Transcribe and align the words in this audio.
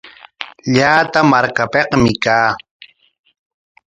Llata 0.75 1.19
markapikmi 1.31 2.11
kaa. 2.23 2.49